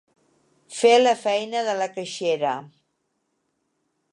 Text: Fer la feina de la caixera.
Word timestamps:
Fer 0.77 0.93
la 1.01 1.13
feina 1.25 1.61
de 1.67 1.75
la 1.81 1.89
caixera. 1.99 2.55